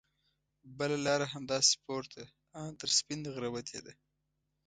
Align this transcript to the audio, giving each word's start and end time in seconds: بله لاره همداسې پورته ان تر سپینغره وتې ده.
بله 0.77 0.97
لاره 1.05 1.25
همداسې 1.33 1.73
پورته 1.83 2.21
ان 2.59 2.71
تر 2.79 2.89
سپینغره 2.97 3.47
وتې 3.51 3.79
ده. 3.85 3.93